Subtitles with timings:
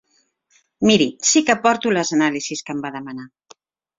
[0.89, 3.29] Miri, sí que porto les anàlisis que em va demanar.